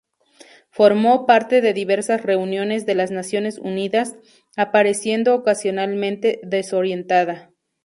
Formó 0.71 1.27
parte 1.27 1.61
de 1.61 1.73
diversas 1.75 2.23
reuniones 2.23 2.87
de 2.87 2.95
las 2.95 3.11
Naciones 3.11 3.59
Unidas, 3.59 4.17
apareciendo 4.57 5.35
ocasionalmente 5.35 6.39
desorientada. 6.41 7.51